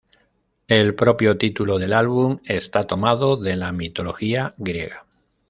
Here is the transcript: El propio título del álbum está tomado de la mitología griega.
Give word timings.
El 0.67 0.95
propio 0.95 1.37
título 1.37 1.77
del 1.77 1.93
álbum 1.93 2.39
está 2.45 2.85
tomado 2.85 3.37
de 3.37 3.55
la 3.55 3.71
mitología 3.71 4.55
griega. 4.57 5.05